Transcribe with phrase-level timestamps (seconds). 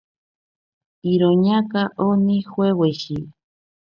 [1.11, 3.17] Iroñaaka oni joeweshi.